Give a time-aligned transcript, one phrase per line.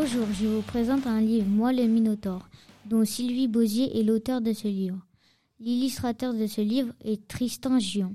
[0.00, 2.48] Bonjour, je vous présente un livre, Moi le Minotaure,
[2.86, 5.04] dont Sylvie Bosier est l'auteur de ce livre.
[5.58, 8.14] L'illustrateur de ce livre est Tristan Gion.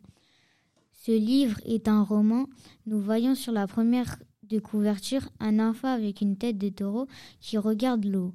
[0.94, 2.46] Ce livre est un roman.
[2.86, 7.06] Nous voyons sur la première de couverture un enfant avec une tête de taureau
[7.42, 8.34] qui regarde l'eau.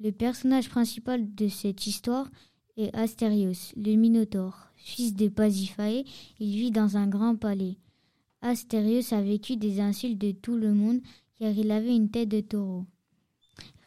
[0.00, 2.28] Le personnage principal de cette histoire
[2.76, 4.72] est Astérios, le Minotaure.
[4.74, 6.02] Fils de Pasiphae,
[6.40, 7.76] il vit dans un grand palais.
[8.42, 11.00] Astérios a vécu des insultes de tout le monde
[11.38, 12.86] car il avait une tête de taureau.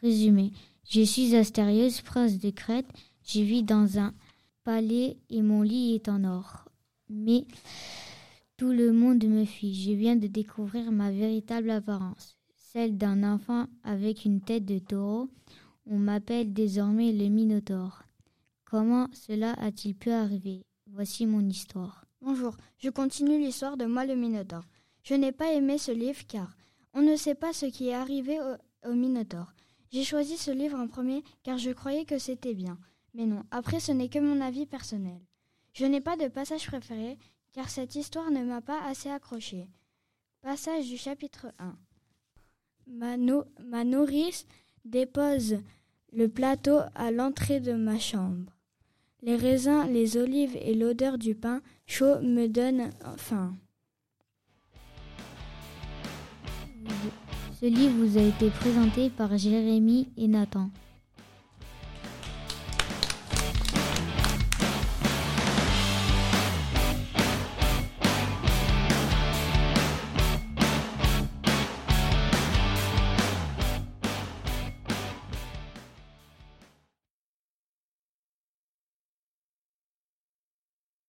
[0.01, 0.51] Résumé.
[0.89, 2.87] Je suis Astérios, prince de Crète.
[3.23, 4.13] Je vis dans un
[4.63, 6.65] palais et mon lit est en or.
[7.09, 7.45] Mais
[8.57, 9.73] tout le monde me fuit.
[9.73, 15.29] Je viens de découvrir ma véritable apparence, celle d'un enfant avec une tête de taureau.
[15.85, 18.03] On m'appelle désormais le Minotaure.
[18.65, 20.65] Comment cela a-t-il pu arriver?
[20.87, 22.05] Voici mon histoire.
[22.21, 24.65] Bonjour, je continue l'histoire de moi le Minotaure.
[25.03, 26.55] Je n'ai pas aimé ce livre car
[26.93, 29.53] on ne sait pas ce qui est arrivé au, au Minotaure.
[29.91, 32.77] J'ai choisi ce livre en premier car je croyais que c'était bien.
[33.13, 35.19] Mais non, après ce n'est que mon avis personnel.
[35.73, 37.17] Je n'ai pas de passage préféré
[37.53, 39.67] car cette histoire ne m'a pas assez accroché.
[40.41, 41.75] Passage du chapitre 1.
[42.87, 43.17] Ma,
[43.63, 44.45] ma nourrice
[44.85, 45.57] dépose
[46.11, 48.51] le plateau à l'entrée de ma chambre.
[49.21, 53.55] Les raisins, les olives et l'odeur du pain chaud me donnent faim.
[57.59, 60.69] Ce livre vous a été présenté par Jérémy et Nathan.